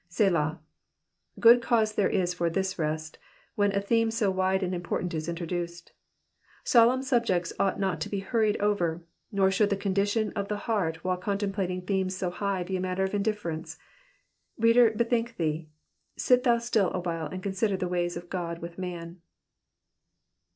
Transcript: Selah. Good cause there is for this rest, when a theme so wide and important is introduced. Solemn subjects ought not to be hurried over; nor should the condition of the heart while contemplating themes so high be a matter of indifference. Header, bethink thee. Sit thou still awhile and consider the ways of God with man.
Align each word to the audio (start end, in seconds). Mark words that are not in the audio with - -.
Selah. 0.09 0.57
Good 1.39 1.61
cause 1.61 1.93
there 1.93 2.09
is 2.09 2.33
for 2.33 2.49
this 2.49 2.79
rest, 2.79 3.19
when 3.53 3.71
a 3.75 3.79
theme 3.79 4.09
so 4.09 4.31
wide 4.31 4.63
and 4.63 4.73
important 4.73 5.13
is 5.13 5.29
introduced. 5.29 5.91
Solemn 6.63 7.03
subjects 7.03 7.53
ought 7.59 7.79
not 7.79 8.01
to 8.01 8.09
be 8.09 8.17
hurried 8.17 8.57
over; 8.57 9.05
nor 9.31 9.51
should 9.51 9.69
the 9.69 9.77
condition 9.77 10.31
of 10.35 10.47
the 10.47 10.57
heart 10.65 11.03
while 11.03 11.17
contemplating 11.17 11.83
themes 11.85 12.17
so 12.17 12.31
high 12.31 12.63
be 12.63 12.77
a 12.77 12.81
matter 12.81 13.03
of 13.03 13.13
indifference. 13.13 13.77
Header, 14.59 14.89
bethink 14.89 15.37
thee. 15.37 15.69
Sit 16.17 16.41
thou 16.41 16.57
still 16.57 16.89
awhile 16.95 17.27
and 17.27 17.43
consider 17.43 17.77
the 17.77 17.87
ways 17.87 18.17
of 18.17 18.27
God 18.27 18.57
with 18.57 18.79
man. 18.79 19.21